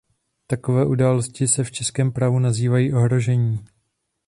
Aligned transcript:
Takové 0.47 0.85
události 0.85 1.47
se 1.47 1.63
v 1.63 1.71
českém 1.71 2.11
právu 2.11 2.39
nazývají 2.39 2.93
ohrožení. 2.93 3.65